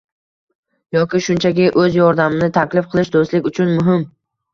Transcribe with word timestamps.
yoki 0.95 1.19
shunchaki 1.25 1.67
o‘z 1.81 1.97
yordamini 1.97 2.47
taklif 2.55 2.89
qilish– 2.95 3.13
do‘stlik 3.17 3.51
uchun 3.51 3.71
muhim 3.75 4.01